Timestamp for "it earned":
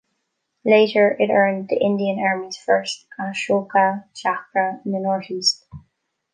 1.19-1.69